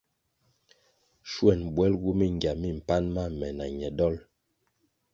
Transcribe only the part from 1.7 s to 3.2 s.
bwelgu mingya mi mpan